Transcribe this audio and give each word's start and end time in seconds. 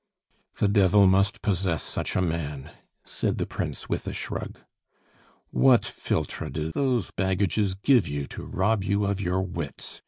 "The 0.57 0.67
Devil 0.67 1.05
must 1.05 1.43
possess 1.43 1.83
such 1.83 2.15
a 2.15 2.23
man," 2.23 2.71
said 3.05 3.37
the 3.37 3.45
Prince, 3.45 3.87
with 3.87 4.07
a 4.07 4.13
shrug. 4.13 4.57
"What 5.51 5.85
philtre 5.85 6.49
do 6.49 6.71
those 6.71 7.11
baggages 7.11 7.75
give 7.75 8.07
you 8.07 8.25
to 8.25 8.43
rob 8.43 8.83
you 8.83 9.05
of 9.05 9.21
your 9.21 9.43
wits?" 9.43 9.99